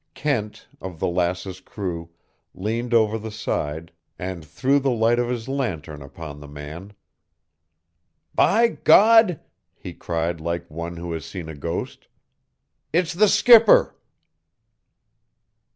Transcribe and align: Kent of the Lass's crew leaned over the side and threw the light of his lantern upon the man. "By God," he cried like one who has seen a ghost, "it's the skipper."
Kent 0.15 0.67
of 0.81 0.97
the 0.99 1.07
Lass's 1.07 1.59
crew 1.61 2.09
leaned 2.55 2.91
over 2.91 3.19
the 3.19 3.29
side 3.29 3.91
and 4.17 4.43
threw 4.43 4.79
the 4.79 4.89
light 4.89 5.19
of 5.19 5.29
his 5.29 5.47
lantern 5.47 6.01
upon 6.01 6.39
the 6.39 6.47
man. 6.47 6.93
"By 8.33 8.69
God," 8.69 9.39
he 9.75 9.93
cried 9.93 10.39
like 10.41 10.67
one 10.71 10.97
who 10.97 11.11
has 11.11 11.23
seen 11.23 11.47
a 11.47 11.53
ghost, 11.55 12.07
"it's 12.91 13.13
the 13.13 13.27
skipper." 13.27 13.95